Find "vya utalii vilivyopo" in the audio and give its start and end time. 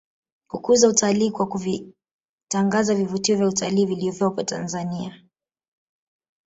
3.37-4.43